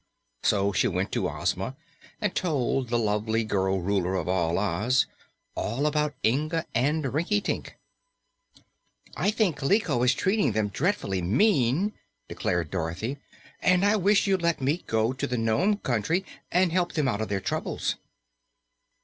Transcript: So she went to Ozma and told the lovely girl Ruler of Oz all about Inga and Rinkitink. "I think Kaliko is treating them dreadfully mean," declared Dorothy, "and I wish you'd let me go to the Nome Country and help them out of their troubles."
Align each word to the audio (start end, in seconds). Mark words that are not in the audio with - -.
So 0.41 0.73
she 0.73 0.87
went 0.87 1.11
to 1.11 1.29
Ozma 1.29 1.75
and 2.19 2.33
told 2.33 2.89
the 2.89 2.97
lovely 2.97 3.43
girl 3.43 3.81
Ruler 3.81 4.15
of 4.15 4.27
Oz 4.27 5.05
all 5.53 5.85
about 5.85 6.15
Inga 6.25 6.65
and 6.73 7.03
Rinkitink. 7.03 7.75
"I 9.15 9.29
think 9.29 9.57
Kaliko 9.57 10.01
is 10.01 10.15
treating 10.15 10.53
them 10.53 10.69
dreadfully 10.69 11.21
mean," 11.21 11.93
declared 12.27 12.71
Dorothy, 12.71 13.19
"and 13.59 13.85
I 13.85 13.95
wish 13.95 14.25
you'd 14.25 14.41
let 14.41 14.59
me 14.59 14.83
go 14.87 15.13
to 15.13 15.27
the 15.27 15.37
Nome 15.37 15.77
Country 15.77 16.25
and 16.51 16.71
help 16.71 16.93
them 16.93 17.07
out 17.07 17.21
of 17.21 17.27
their 17.29 17.39
troubles." 17.39 17.93